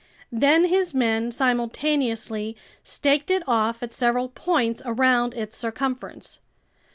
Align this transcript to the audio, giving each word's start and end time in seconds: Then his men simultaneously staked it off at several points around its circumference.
Then 0.31 0.63
his 0.63 0.95
men 0.95 1.31
simultaneously 1.31 2.57
staked 2.83 3.29
it 3.29 3.43
off 3.47 3.83
at 3.83 3.93
several 3.93 4.29
points 4.29 4.81
around 4.83 5.35
its 5.35 5.55
circumference. 5.55 6.39